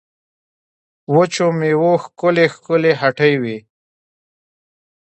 [1.15, 3.57] وچو مېوو ښکلې ښکلې هټۍ وې.